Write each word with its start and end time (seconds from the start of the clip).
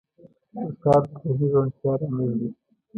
استاد 0.63 1.03
د 1.09 1.13
ذهني 1.23 1.47
روڼتیا 1.53 1.93
لامل 2.01 2.31
وي. 2.39 2.49